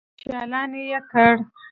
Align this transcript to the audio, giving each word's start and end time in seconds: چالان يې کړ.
چالان 0.21 0.71
يې 0.89 0.99
کړ. 1.09 1.33